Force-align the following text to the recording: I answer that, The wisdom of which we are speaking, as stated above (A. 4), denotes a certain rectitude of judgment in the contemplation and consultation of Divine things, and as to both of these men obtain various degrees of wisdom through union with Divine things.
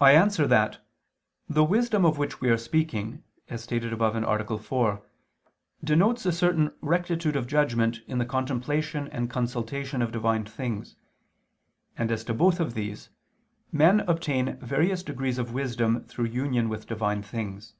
I 0.00 0.12
answer 0.12 0.46
that, 0.46 0.78
The 1.46 1.62
wisdom 1.62 2.06
of 2.06 2.16
which 2.16 2.40
we 2.40 2.48
are 2.48 2.56
speaking, 2.56 3.22
as 3.50 3.62
stated 3.62 3.92
above 3.92 4.16
(A. 4.16 4.58
4), 4.58 5.02
denotes 5.84 6.24
a 6.24 6.32
certain 6.32 6.72
rectitude 6.80 7.36
of 7.36 7.46
judgment 7.46 7.98
in 8.06 8.16
the 8.16 8.24
contemplation 8.24 9.08
and 9.08 9.28
consultation 9.28 10.00
of 10.00 10.10
Divine 10.10 10.46
things, 10.46 10.96
and 11.98 12.10
as 12.10 12.24
to 12.24 12.32
both 12.32 12.60
of 12.60 12.72
these 12.72 13.10
men 13.70 14.00
obtain 14.08 14.56
various 14.60 15.02
degrees 15.02 15.36
of 15.36 15.52
wisdom 15.52 16.04
through 16.04 16.24
union 16.28 16.70
with 16.70 16.86
Divine 16.86 17.22
things. 17.22 17.74